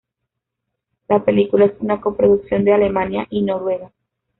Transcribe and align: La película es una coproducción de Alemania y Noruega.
La 1.09 1.23
película 1.23 1.65
es 1.65 1.73
una 1.79 2.01
coproducción 2.01 2.63
de 2.65 2.73
Alemania 2.73 3.27
y 3.29 3.43
Noruega. 3.43 3.91